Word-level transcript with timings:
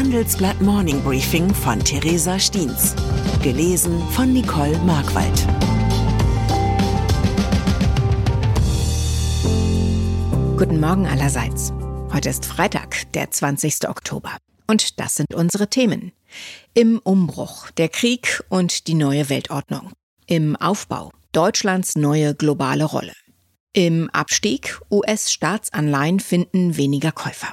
Handelsblatt 0.00 0.58
Morning 0.62 1.02
Briefing 1.02 1.52
von 1.52 1.78
Theresa 1.78 2.38
Stiens. 2.38 2.96
Gelesen 3.42 4.02
von 4.12 4.32
Nicole 4.32 4.78
Markwald. 4.78 5.46
Guten 10.56 10.80
Morgen 10.80 11.06
allerseits. 11.06 11.74
Heute 12.14 12.30
ist 12.30 12.46
Freitag, 12.46 13.12
der 13.12 13.30
20. 13.30 13.90
Oktober. 13.90 14.38
Und 14.66 14.98
das 14.98 15.16
sind 15.16 15.34
unsere 15.34 15.68
Themen. 15.68 16.12
Im 16.72 16.98
Umbruch, 17.00 17.70
der 17.72 17.90
Krieg 17.90 18.42
und 18.48 18.86
die 18.86 18.94
neue 18.94 19.28
Weltordnung. 19.28 19.92
Im 20.26 20.56
Aufbau, 20.56 21.12
Deutschlands 21.32 21.94
neue 21.96 22.34
globale 22.34 22.84
Rolle. 22.84 23.12
Im 23.74 24.08
Abstieg, 24.08 24.80
US-Staatsanleihen 24.90 26.20
finden 26.20 26.78
weniger 26.78 27.12
Käufer. 27.12 27.52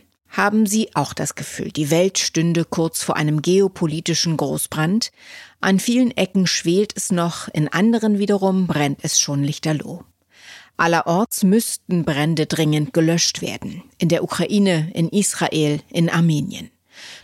Haben 0.31 0.65
Sie 0.65 0.95
auch 0.95 1.13
das 1.13 1.35
Gefühl, 1.35 1.73
die 1.73 1.91
Welt 1.91 2.17
stünde 2.17 2.63
kurz 2.63 3.03
vor 3.03 3.17
einem 3.17 3.41
geopolitischen 3.41 4.37
Großbrand? 4.37 5.11
An 5.59 5.77
vielen 5.77 6.15
Ecken 6.15 6.47
schwelt 6.47 6.93
es 6.95 7.11
noch, 7.11 7.49
in 7.49 7.67
anderen 7.67 8.17
wiederum 8.17 8.65
brennt 8.65 8.99
es 9.01 9.19
schon 9.19 9.43
lichterloh. 9.43 10.05
Allerorts 10.77 11.43
müssten 11.43 12.05
Brände 12.05 12.45
dringend 12.45 12.93
gelöscht 12.93 13.41
werden. 13.41 13.83
In 13.97 14.07
der 14.07 14.23
Ukraine, 14.23 14.89
in 14.93 15.09
Israel, 15.09 15.81
in 15.89 16.09
Armenien. 16.09 16.71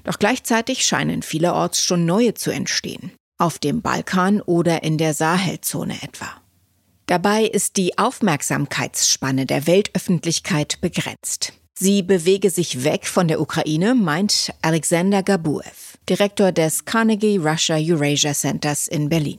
Doch 0.03 0.19
gleichzeitig 0.19 0.85
scheinen 0.85 1.21
vielerorts 1.21 1.81
schon 1.81 2.05
neue 2.05 2.33
zu 2.33 2.51
entstehen. 2.51 3.13
Auf 3.37 3.57
dem 3.57 3.81
Balkan 3.81 4.41
oder 4.41 4.83
in 4.83 4.97
der 4.97 5.13
Sahelzone 5.13 5.95
etwa. 6.03 6.27
Dabei 7.05 7.45
ist 7.45 7.77
die 7.77 7.97
Aufmerksamkeitsspanne 7.97 9.45
der 9.45 9.65
Weltöffentlichkeit 9.65 10.81
begrenzt. 10.81 11.53
Sie 11.79 12.01
bewege 12.01 12.49
sich 12.49 12.83
weg 12.83 13.05
von 13.05 13.27
der 13.27 13.39
Ukraine, 13.39 13.93
meint 13.93 14.51
Alexander 14.63 15.21
Gabuev, 15.21 15.99
Direktor 16.09 16.51
des 16.51 16.85
Carnegie 16.85 17.37
Russia 17.37 17.77
Eurasia 17.77 18.33
Centers 18.33 18.87
in 18.87 19.09
Berlin. 19.09 19.37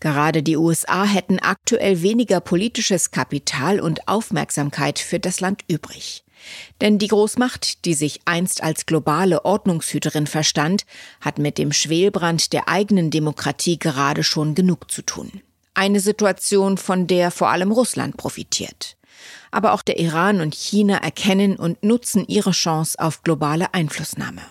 Gerade 0.00 0.42
die 0.42 0.56
USA 0.56 1.04
hätten 1.04 1.38
aktuell 1.38 2.00
weniger 2.00 2.40
politisches 2.40 3.10
Kapital 3.10 3.78
und 3.78 4.08
Aufmerksamkeit 4.08 4.98
für 4.98 5.20
das 5.20 5.40
Land 5.40 5.64
übrig. 5.68 6.24
Denn 6.80 6.96
die 6.96 7.08
Großmacht, 7.08 7.84
die 7.84 7.92
sich 7.92 8.20
einst 8.24 8.62
als 8.62 8.86
globale 8.86 9.44
Ordnungshüterin 9.44 10.26
verstand, 10.26 10.86
hat 11.20 11.38
mit 11.38 11.58
dem 11.58 11.74
Schwelbrand 11.74 12.54
der 12.54 12.70
eigenen 12.70 13.10
Demokratie 13.10 13.78
gerade 13.78 14.24
schon 14.24 14.54
genug 14.54 14.90
zu 14.90 15.02
tun. 15.02 15.42
Eine 15.74 16.00
Situation, 16.00 16.78
von 16.78 17.06
der 17.06 17.30
vor 17.30 17.50
allem 17.50 17.70
Russland 17.70 18.16
profitiert 18.16 18.96
aber 19.50 19.72
auch 19.72 19.82
der 19.82 19.98
Iran 19.98 20.40
und 20.40 20.54
China 20.54 20.98
erkennen 20.98 21.56
und 21.56 21.82
nutzen 21.82 22.24
ihre 22.26 22.52
Chance 22.52 22.98
auf 22.98 23.22
globale 23.22 23.74
Einflussnahme. 23.74 24.42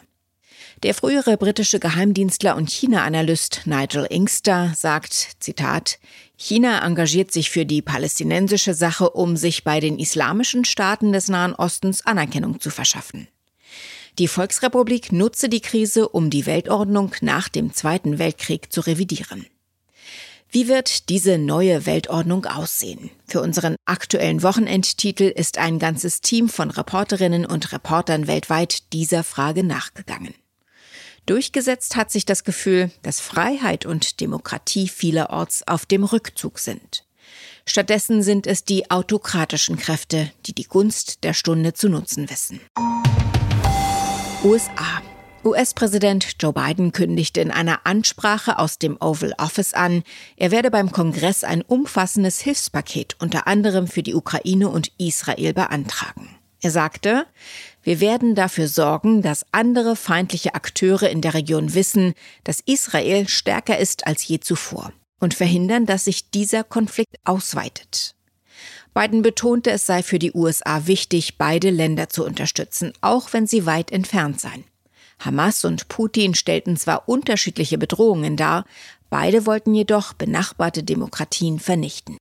Der 0.84 0.94
frühere 0.94 1.38
britische 1.38 1.80
Geheimdienstler 1.80 2.56
und 2.56 2.70
China-Analyst 2.70 3.62
Nigel 3.66 4.06
Inkster 4.06 4.74
sagt, 4.76 5.38
Zitat, 5.40 6.00
China 6.38 6.86
engagiert 6.86 7.32
sich 7.32 7.50
für 7.50 7.66
die 7.66 7.82
palästinensische 7.82 8.74
Sache, 8.74 9.10
um 9.10 9.38
sich 9.38 9.64
bei 9.64 9.80
den 9.80 9.98
islamischen 9.98 10.66
Staaten 10.66 11.14
des 11.14 11.30
Nahen 11.30 11.56
Ostens 11.56 12.06
Anerkennung 12.06 12.60
zu 12.60 12.70
verschaffen. 12.70 13.28
Die 14.20 14.28
Volksrepublik 14.28 15.12
nutze 15.12 15.50
die 15.50 15.62
Krise, 15.62 16.10
um 16.10 16.30
die 16.30 16.46
Weltordnung 16.46 17.14
nach 17.22 17.50
dem 17.50 17.74
Zweiten 17.74 18.20
Weltkrieg 18.20 18.72
zu 18.72 18.82
revidieren. 18.82 19.46
Wie 20.56 20.70
wird 20.70 21.10
diese 21.10 21.38
neue 21.38 21.86
Weltordnung 21.86 22.46
aussehen? 22.46 23.10
Für 23.28 23.42
unseren 23.42 23.76
aktuellen 23.84 24.42
Wochenendtitel 24.42 25.24
ist 25.24 25.58
ein 25.58 25.80
ganzes 25.80 26.22
Team 26.22 26.48
von 26.48 26.72
Reporterinnen 26.72 27.46
und 27.46 27.74
Reportern 27.74 28.28
weltweit 28.28 28.94
dieser 28.94 29.26
Frage 29.26 29.66
nachgegangen. 29.66 30.34
Durchgesetzt 31.26 31.98
hat 31.98 32.10
sich 32.10 32.24
das 32.24 32.46
Gefühl, 32.46 32.90
dass 33.02 33.20
Freiheit 33.20 33.86
und 33.86 34.22
Demokratie 34.22 34.88
vielerorts 34.88 35.68
auf 35.68 35.86
dem 35.86 36.06
Rückzug 36.06 36.60
sind. 36.60 37.06
Stattdessen 37.66 38.24
sind 38.24 38.48
es 38.48 38.64
die 38.64 38.90
autokratischen 38.90 39.76
Kräfte, 39.76 40.32
die 40.46 40.56
die 40.56 40.64
Gunst 40.64 41.26
der 41.26 41.34
Stunde 41.34 41.74
zu 41.74 41.90
nutzen 41.90 42.30
wissen. 42.30 42.62
USA. 44.42 45.02
US-Präsident 45.46 46.38
Joe 46.40 46.54
Biden 46.54 46.92
kündigte 46.92 47.40
in 47.40 47.52
einer 47.52 47.86
Ansprache 47.86 48.58
aus 48.58 48.80
dem 48.80 48.98
Oval 49.00 49.36
Office 49.38 49.76
an, 49.76 50.02
er 50.38 50.50
werde 50.50 50.72
beim 50.72 50.92
Kongress 50.92 51.44
ein 51.44 51.62
umfassendes 51.62 52.40
Hilfspaket 52.40 53.16
unter 53.20 53.46
anderem 53.46 53.86
für 53.88 54.02
die 54.02 54.16
Ukraine 54.16 54.70
und 54.70 54.92
Israel 54.98 55.54
beantragen. 55.54 56.36
Er 56.62 56.72
sagte, 56.72 57.28
wir 57.84 58.00
werden 58.00 58.34
dafür 58.34 58.68
sorgen, 58.68 59.22
dass 59.22 59.46
andere 59.52 59.96
feindliche 59.96 60.56
Akteure 60.56 61.12
in 61.12 61.22
der 61.22 61.36
Region 61.36 61.76
wissen, 61.76 62.16
dass 62.44 62.60
Israel 62.62 63.28
stärker 63.28 63.78
ist 63.78 64.08
als 64.08 64.28
je 64.28 64.40
zuvor 64.40 64.94
und 65.20 65.36
verhindern, 65.36 65.86
dass 65.86 66.06
sich 66.06 66.32
dieser 66.32 66.64
Konflikt 66.64 67.18
ausweitet. 67.24 68.16
Biden 68.96 69.22
betonte, 69.22 69.70
es 69.70 69.86
sei 69.86 70.02
für 70.02 70.18
die 70.18 70.32
USA 70.34 70.88
wichtig, 70.88 71.38
beide 71.38 71.70
Länder 71.70 72.10
zu 72.10 72.26
unterstützen, 72.26 72.94
auch 73.02 73.32
wenn 73.32 73.46
sie 73.46 73.68
weit 73.68 73.92
entfernt 73.92 74.42
seien. 74.42 74.64
Hamas 75.20 75.66
und 75.66 75.88
Putin 75.88 76.36
stellten 76.36 76.78
zwar 76.78 77.08
unterschiedliche 77.08 77.78
Bedrohungen 77.78 78.38
dar, 78.38 78.66
beide 79.10 79.46
wollten 79.46 79.74
jedoch 79.74 80.14
benachbarte 80.14 80.84
Demokratien 80.84 81.60
vernichten. 81.60 82.18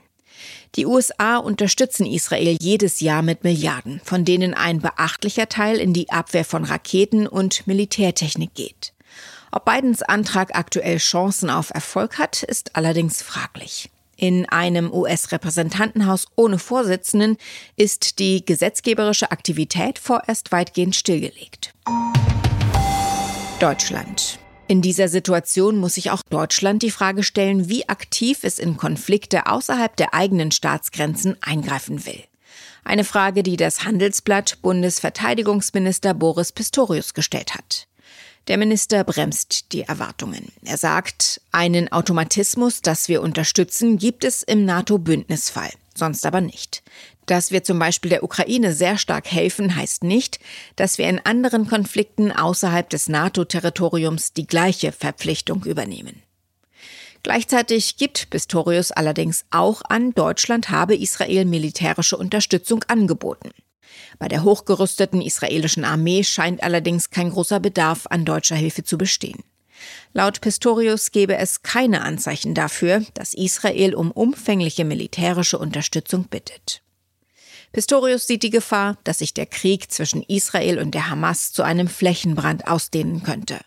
Die 0.75 0.87
USA 0.87 1.37
unterstützen 1.37 2.06
Israel 2.06 2.56
jedes 2.60 3.00
Jahr 3.00 3.22
mit 3.22 3.44
Milliarden, 3.44 4.00
von 4.05 4.25
denen 4.25 4.55
ein 4.55 4.81
beachtlicher 4.81 5.49
Teil 5.49 5.78
in 5.78 5.93
die 5.93 6.10
Abwehr 6.10 6.44
von 6.44 6.65
Raketen 6.65 7.27
und 7.27 7.66
Militärtechnik 7.66 8.55
geht. 8.55 8.93
Ob 9.53 9.65
Bidens 9.66 10.03
Antrag 10.03 10.56
aktuell 10.56 10.99
Chancen 10.99 11.49
auf 11.49 11.71
Erfolg 11.71 12.19
hat, 12.19 12.43
ist 12.43 12.75
allerdings 12.75 13.22
fraglich. 13.22 13.88
In 14.16 14.49
einem 14.49 14.93
US-Repräsentantenhaus 14.93 16.26
ohne 16.37 16.59
Vorsitzenden 16.59 17.37
ist 17.76 18.19
die 18.19 18.44
gesetzgeberische 18.44 19.31
Aktivität 19.31 19.99
vorerst 19.99 20.50
weitgehend 20.50 20.97
stillgelegt. 20.97 21.72
Deutschland. 23.64 24.38
In 24.66 24.82
dieser 24.82 25.08
Situation 25.08 25.78
muss 25.78 25.94
sich 25.94 26.11
auch 26.11 26.20
Deutschland 26.28 26.82
die 26.82 26.90
Frage 26.90 27.22
stellen, 27.22 27.70
wie 27.70 27.88
aktiv 27.88 28.40
es 28.43 28.58
in 28.58 28.76
Konflikte 28.76 29.46
außerhalb 29.46 29.96
der 29.96 30.12
eigenen 30.12 30.50
Staatsgrenzen 30.50 31.38
eingreifen 31.40 32.05
will. 32.05 32.22
Eine 32.84 33.05
Frage, 33.05 33.43
die 33.43 33.56
das 33.56 33.87
Handelsblatt 33.87 34.58
Bundesverteidigungsminister 34.61 36.12
Boris 36.12 36.52
Pistorius 36.52 37.14
gestellt 37.14 37.55
hat. 37.55 37.88
Der 38.49 38.58
Minister 38.58 39.02
bremst 39.02 39.72
die 39.72 39.81
Erwartungen. 39.81 40.52
Er 40.67 40.76
sagt, 40.76 41.40
einen 41.50 41.90
Automatismus, 41.90 42.82
das 42.82 43.08
wir 43.08 43.22
unterstützen, 43.22 43.96
gibt 43.96 44.25
es 44.25 44.43
im 44.43 44.67
NATO-Bündnisfall, 44.67 45.70
sonst 45.96 46.26
aber 46.26 46.41
nicht. 46.41 46.82
Dass 47.26 47.50
wir 47.50 47.64
zum 47.64 47.79
Beispiel 47.79 48.11
der 48.11 48.23
Ukraine 48.23 48.73
sehr 48.73 48.99
stark 48.99 49.31
helfen, 49.31 49.76
heißt 49.76 50.05
nicht, 50.05 50.38
dass 50.76 50.99
wir 50.99 51.08
in 51.08 51.25
anderen 51.25 51.67
Konflikten 51.67 52.32
außerhalb 52.32 52.88
des 52.91 53.08
NATO-Territoriums 53.08 54.32
die 54.32 54.46
gleiche 54.46 54.93
Verpflichtung 54.93 55.64
übernehmen. 55.64 56.23
Gleichzeitig 57.23 57.96
gibt 57.96 58.29
Pistorius 58.29 58.93
allerdings 58.93 59.46
auch 59.50 59.81
an, 59.88 60.12
Deutschland 60.12 60.69
habe 60.69 60.94
Israel 60.94 61.46
militärische 61.46 62.19
Unterstützung 62.19 62.85
angeboten. 62.88 63.50
Bei 64.19 64.29
der 64.29 64.44
hochgerüsteten 64.44 65.23
israelischen 65.23 65.85
Armee 65.85 66.23
scheint 66.23 66.62
allerdings 66.62 67.08
kein 67.08 67.31
großer 67.31 67.61
Bedarf 67.61 68.06
an 68.11 68.26
deutscher 68.26 68.56
Hilfe 68.56 68.85
zu 68.85 68.99
bestehen. 68.99 69.43
Laut 70.12 70.40
Pistorius 70.40 71.10
gebe 71.10 71.36
es 71.36 71.62
keine 71.62 72.02
Anzeichen 72.02 72.54
dafür, 72.54 73.04
dass 73.14 73.34
Israel 73.34 73.94
um 73.94 74.10
umfängliche 74.10 74.84
militärische 74.84 75.58
Unterstützung 75.58 76.25
bittet. 76.25 76.82
Pistorius 77.72 78.26
sieht 78.28 78.44
die 78.44 78.50
Gefahr, 78.50 78.98
dass 79.02 79.19
sich 79.19 79.34
der 79.34 79.46
Krieg 79.46 79.90
zwischen 79.90 80.22
Israel 80.22 80.78
und 80.78 80.94
der 80.94 81.10
Hamas 81.10 81.52
zu 81.52 81.64
einem 81.64 81.88
Flächenbrand 81.88 82.69
ausdehnen 82.69 83.25
könnte. 83.25 83.58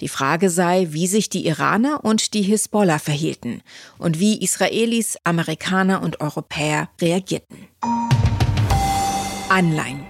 Die 0.00 0.08
Frage 0.08 0.50
sei, 0.50 0.88
wie 0.90 1.06
sich 1.06 1.30
die 1.30 1.46
Iraner 1.46 2.04
und 2.04 2.34
die 2.34 2.42
Hisbollah 2.42 2.98
verhielten 2.98 3.62
und 3.98 4.18
wie 4.18 4.42
Israelis, 4.42 5.16
Amerikaner 5.24 6.02
und 6.02 6.20
Europäer 6.20 6.90
reagierten. 7.00 7.68
Anleihen. 9.48 10.04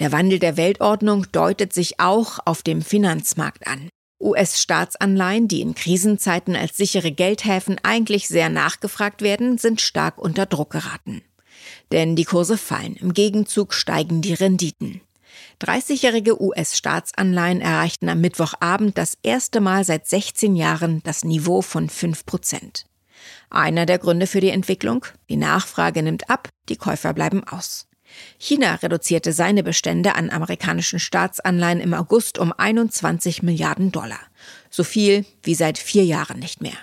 Der 0.00 0.10
Wandel 0.10 0.40
der 0.40 0.56
Weltordnung 0.56 1.30
deutet 1.30 1.72
sich 1.72 2.00
auch 2.00 2.40
auf 2.44 2.62
dem 2.62 2.82
Finanzmarkt 2.82 3.66
an. 3.66 3.88
US-Staatsanleihen, 4.22 5.48
die 5.48 5.60
in 5.60 5.74
Krisenzeiten 5.74 6.56
als 6.56 6.76
sichere 6.76 7.12
Geldhäfen 7.12 7.78
eigentlich 7.82 8.28
sehr 8.28 8.48
nachgefragt 8.48 9.22
werden, 9.22 9.58
sind 9.58 9.80
stark 9.80 10.18
unter 10.18 10.46
Druck 10.46 10.70
geraten. 10.70 11.22
Denn 11.90 12.16
die 12.16 12.24
Kurse 12.24 12.56
fallen, 12.56 12.96
im 12.96 13.12
Gegenzug 13.12 13.74
steigen 13.74 14.22
die 14.22 14.34
Renditen. 14.34 15.00
30-jährige 15.60 16.42
US-Staatsanleihen 16.42 17.60
erreichten 17.60 18.08
am 18.08 18.20
Mittwochabend 18.20 18.98
das 18.98 19.16
erste 19.22 19.60
Mal 19.60 19.84
seit 19.84 20.06
16 20.06 20.56
Jahren 20.56 21.02
das 21.04 21.24
Niveau 21.24 21.62
von 21.62 21.88
5 21.88 22.26
Prozent. 22.26 22.86
Einer 23.50 23.86
der 23.86 23.98
Gründe 23.98 24.26
für 24.26 24.40
die 24.40 24.50
Entwicklung? 24.50 25.06
Die 25.28 25.36
Nachfrage 25.36 26.02
nimmt 26.02 26.30
ab, 26.30 26.48
die 26.68 26.76
Käufer 26.76 27.12
bleiben 27.12 27.44
aus. 27.44 27.86
China 28.38 28.74
reduzierte 28.76 29.32
seine 29.32 29.62
Bestände 29.62 30.14
an 30.14 30.30
amerikanischen 30.30 30.98
Staatsanleihen 30.98 31.80
im 31.80 31.94
August 31.94 32.38
um 32.38 32.52
21 32.52 33.42
Milliarden 33.42 33.92
Dollar. 33.92 34.20
So 34.70 34.84
viel 34.84 35.24
wie 35.42 35.54
seit 35.54 35.78
vier 35.78 36.04
Jahren 36.04 36.38
nicht 36.38 36.60
mehr. 36.60 36.76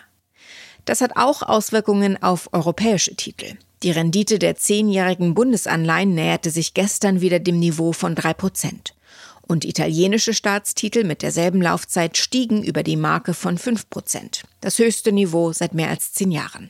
Das 0.85 1.01
hat 1.01 1.17
auch 1.17 1.41
Auswirkungen 1.43 2.21
auf 2.21 2.49
europäische 2.53 3.15
Titel. 3.15 3.57
Die 3.83 3.91
Rendite 3.91 4.39
der 4.39 4.55
zehnjährigen 4.55 5.33
Bundesanleihen 5.35 6.13
näherte 6.13 6.49
sich 6.49 6.73
gestern 6.73 7.21
wieder 7.21 7.39
dem 7.39 7.59
Niveau 7.59 7.93
von 7.93 8.15
drei 8.15 8.33
Prozent. 8.33 8.95
Und 9.47 9.65
italienische 9.65 10.33
Staatstitel 10.33 11.03
mit 11.03 11.21
derselben 11.21 11.61
Laufzeit 11.61 12.17
stiegen 12.17 12.63
über 12.63 12.83
die 12.83 12.97
Marke 12.97 13.33
von 13.33 13.57
fünf 13.57 13.89
Prozent. 13.89 14.43
Das 14.61 14.77
höchste 14.79 15.11
Niveau 15.11 15.53
seit 15.53 15.73
mehr 15.73 15.89
als 15.89 16.13
zehn 16.13 16.31
Jahren. 16.31 16.69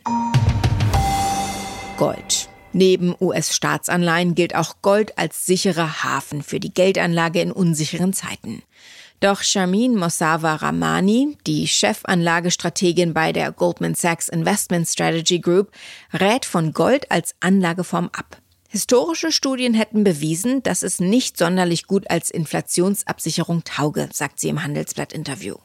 Gold. 1.97 2.47
Neben 2.71 3.15
US-Staatsanleihen 3.19 4.35
gilt 4.35 4.55
auch 4.55 4.75
Gold 4.81 5.17
als 5.17 5.45
sicherer 5.45 6.03
Hafen 6.03 6.43
für 6.43 6.59
die 6.59 6.73
Geldanlage 6.73 7.41
in 7.41 7.51
unsicheren 7.51 8.13
Zeiten. 8.13 8.61
Doch 9.21 9.41
Shamin 9.41 9.95
Mossawa 9.95 10.55
Ramani, 10.55 11.37
die 11.45 11.67
Chefanlagestrategin 11.67 13.13
bei 13.13 13.33
der 13.33 13.51
Goldman 13.51 13.95
Sachs 13.95 14.29
Investment 14.29 14.87
Strategy 14.87 15.39
Group, 15.39 15.71
rät 16.13 16.45
von 16.45 16.71
Gold 16.71 17.11
als 17.11 17.35
Anlageform 17.39 18.09
ab. 18.13 18.37
Historische 18.69 19.31
Studien 19.31 19.73
hätten 19.73 20.03
bewiesen, 20.03 20.61
dass 20.61 20.83
es 20.83 20.99
nicht 20.99 21.37
sonderlich 21.37 21.87
gut 21.87 22.09
als 22.09 22.29
Inflationsabsicherung 22.29 23.63
tauge, 23.63 24.09
sagt 24.13 24.39
sie 24.39 24.49
im 24.49 24.63
Handelsblatt-Interview. 24.63 25.55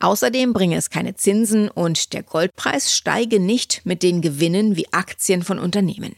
Außerdem 0.00 0.54
bringe 0.54 0.76
es 0.76 0.88
keine 0.88 1.14
Zinsen 1.14 1.68
und 1.68 2.14
der 2.14 2.22
Goldpreis 2.22 2.92
steige 2.96 3.38
nicht 3.38 3.82
mit 3.84 4.02
den 4.02 4.22
Gewinnen 4.22 4.74
wie 4.74 4.90
Aktien 4.92 5.42
von 5.42 5.58
Unternehmen. 5.58 6.16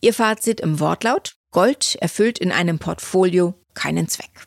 Ihr 0.00 0.12
Fazit 0.12 0.60
im 0.60 0.78
Wortlaut, 0.78 1.36
Gold 1.50 1.96
erfüllt 2.00 2.38
in 2.38 2.52
einem 2.52 2.78
Portfolio 2.78 3.54
keinen 3.74 4.08
Zweck. 4.08 4.44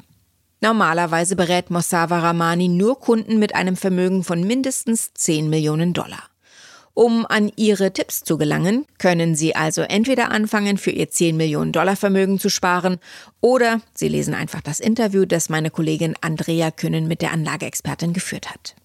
Normalerweise 0.61 1.35
berät 1.35 1.71
Mossawa 1.71 2.19
Ramani 2.19 2.67
nur 2.67 2.99
Kunden 2.99 3.39
mit 3.39 3.55
einem 3.55 3.75
Vermögen 3.75 4.23
von 4.23 4.43
mindestens 4.43 5.13
10 5.15 5.49
Millionen 5.49 5.93
Dollar. 5.93 6.23
Um 6.93 7.25
an 7.25 7.51
Ihre 7.55 7.93
Tipps 7.93 8.23
zu 8.23 8.37
gelangen, 8.37 8.85
können 8.97 9.33
Sie 9.33 9.55
also 9.55 9.81
entweder 9.81 10.31
anfangen, 10.31 10.77
für 10.77 10.91
Ihr 10.91 11.09
10 11.09 11.37
Millionen 11.37 11.71
Dollar 11.71 11.95
Vermögen 11.95 12.39
zu 12.39 12.49
sparen, 12.49 12.99
oder 13.41 13.81
Sie 13.95 14.09
lesen 14.09 14.33
einfach 14.33 14.61
das 14.61 14.79
Interview, 14.79 15.25
das 15.25 15.49
meine 15.49 15.71
Kollegin 15.71 16.15
Andrea 16.21 16.71
Künnen 16.71 17.07
mit 17.07 17.21
der 17.21 17.31
Anlageexpertin 17.31 18.13
geführt 18.13 18.49
hat. 18.51 18.75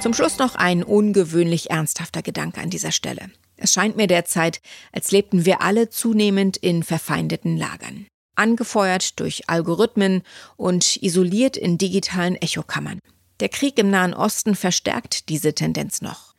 Zum 0.00 0.14
Schluss 0.14 0.38
noch 0.38 0.54
ein 0.54 0.82
ungewöhnlich 0.82 1.70
ernsthafter 1.70 2.22
Gedanke 2.22 2.60
an 2.60 2.70
dieser 2.70 2.92
Stelle. 2.92 3.30
Es 3.60 3.72
scheint 3.72 3.96
mir 3.96 4.08
derzeit, 4.08 4.60
als 4.90 5.12
lebten 5.12 5.44
wir 5.44 5.62
alle 5.62 5.88
zunehmend 5.88 6.56
in 6.56 6.82
verfeindeten 6.82 7.56
Lagern 7.56 8.06
angefeuert 8.40 9.20
durch 9.20 9.48
Algorithmen 9.48 10.22
und 10.56 10.96
isoliert 11.02 11.56
in 11.56 11.76
digitalen 11.76 12.36
Echokammern. 12.36 12.98
Der 13.38 13.50
Krieg 13.50 13.78
im 13.78 13.90
Nahen 13.90 14.14
Osten 14.14 14.54
verstärkt 14.54 15.28
diese 15.28 15.54
Tendenz 15.54 16.00
noch. 16.00 16.34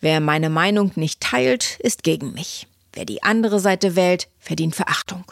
Wer 0.00 0.20
meine 0.20 0.50
Meinung 0.50 0.92
nicht 0.94 1.20
teilt, 1.20 1.78
ist 1.80 2.02
gegen 2.02 2.32
mich. 2.32 2.66
Wer 2.92 3.04
die 3.04 3.22
andere 3.22 3.58
Seite 3.58 3.96
wählt, 3.96 4.28
verdient 4.38 4.74
Verachtung. 4.74 5.24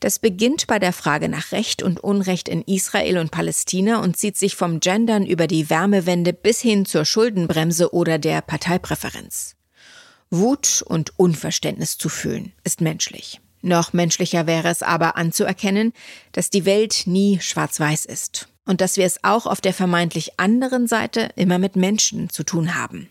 Das 0.00 0.18
beginnt 0.18 0.66
bei 0.66 0.78
der 0.78 0.92
Frage 0.92 1.28
nach 1.28 1.52
Recht 1.52 1.82
und 1.82 2.00
Unrecht 2.00 2.48
in 2.48 2.62
Israel 2.62 3.18
und 3.18 3.30
Palästina 3.30 4.00
und 4.00 4.16
zieht 4.16 4.36
sich 4.36 4.56
vom 4.56 4.80
Gendern 4.80 5.26
über 5.26 5.46
die 5.46 5.68
Wärmewende 5.68 6.32
bis 6.32 6.60
hin 6.60 6.86
zur 6.86 7.04
Schuldenbremse 7.04 7.92
oder 7.92 8.18
der 8.18 8.40
Parteipräferenz. 8.40 9.56
Wut 10.38 10.82
und 10.86 11.18
Unverständnis 11.18 11.96
zu 11.98 12.08
fühlen 12.08 12.52
ist 12.64 12.80
menschlich. 12.80 13.40
Noch 13.62 13.92
menschlicher 13.92 14.46
wäre 14.46 14.68
es 14.68 14.82
aber 14.82 15.16
anzuerkennen, 15.16 15.92
dass 16.32 16.50
die 16.50 16.64
Welt 16.64 17.04
nie 17.06 17.40
schwarz-weiß 17.40 18.04
ist 18.04 18.48
und 18.66 18.80
dass 18.80 18.96
wir 18.96 19.06
es 19.06 19.22
auch 19.22 19.46
auf 19.46 19.60
der 19.60 19.72
vermeintlich 19.72 20.38
anderen 20.38 20.86
Seite 20.86 21.30
immer 21.36 21.58
mit 21.58 21.76
Menschen 21.76 22.28
zu 22.30 22.42
tun 22.42 22.74
haben. 22.74 23.08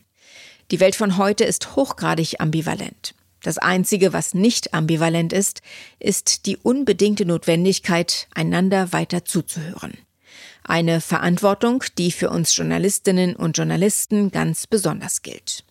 Die 0.72 0.80
Welt 0.80 0.96
von 0.96 1.18
heute 1.18 1.44
ist 1.44 1.76
hochgradig 1.76 2.40
ambivalent. 2.40 3.16
Das 3.42 3.58
Einzige, 3.58 4.14
was 4.14 4.34
nicht 4.34 4.74
ambivalent 4.74 5.34
ist, 5.34 5.62
ist 6.00 6.46
die 6.46 6.58
unbedingte 6.58 7.26
Notwendigkeit, 7.26 8.28
einander 8.34 8.94
weiter 8.94 9.26
zuzuhören. 9.26 9.98
Eine 10.64 11.02
Verantwortung, 11.02 11.84
die 11.98 12.12
für 12.12 12.30
uns 12.30 12.56
Journalistinnen 12.56 13.36
und 13.36 13.58
Journalisten 13.58 14.32
ganz 14.32 14.66
besonders 14.66 15.22
gilt. 15.22 15.66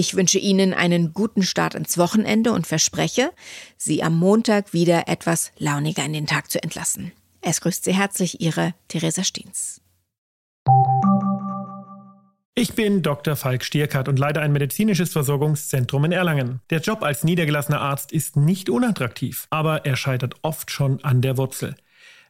Ich 0.00 0.14
wünsche 0.14 0.38
Ihnen 0.38 0.74
einen 0.74 1.12
guten 1.12 1.42
Start 1.42 1.74
ins 1.74 1.98
Wochenende 1.98 2.52
und 2.52 2.68
verspreche, 2.68 3.32
Sie 3.76 4.04
am 4.04 4.16
Montag 4.16 4.72
wieder 4.72 5.08
etwas 5.08 5.50
launiger 5.58 6.04
in 6.04 6.12
den 6.12 6.28
Tag 6.28 6.52
zu 6.52 6.62
entlassen. 6.62 7.10
Es 7.40 7.60
grüßt 7.60 7.82
Sie 7.82 7.94
herzlich 7.94 8.40
Ihre 8.40 8.74
Theresa 8.86 9.24
Stiens. 9.24 9.80
Ich 12.54 12.74
bin 12.74 13.02
Dr. 13.02 13.34
Falk 13.34 13.64
Stierkart 13.64 14.06
und 14.06 14.20
leite 14.20 14.40
ein 14.40 14.52
medizinisches 14.52 15.10
Versorgungszentrum 15.10 16.04
in 16.04 16.12
Erlangen. 16.12 16.60
Der 16.70 16.78
Job 16.78 17.02
als 17.02 17.24
niedergelassener 17.24 17.80
Arzt 17.80 18.12
ist 18.12 18.36
nicht 18.36 18.70
unattraktiv, 18.70 19.48
aber 19.50 19.84
er 19.84 19.96
scheitert 19.96 20.36
oft 20.42 20.70
schon 20.70 21.02
an 21.02 21.22
der 21.22 21.36
Wurzel. 21.36 21.74